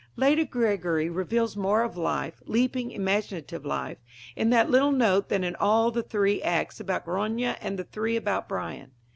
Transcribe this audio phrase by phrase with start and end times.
[0.15, 3.99] Lady Gregory reveals more of life leaping, imaginative life
[4.35, 8.15] in that little note than in all the three acts about Grania and the three
[8.15, 8.93] about Brian.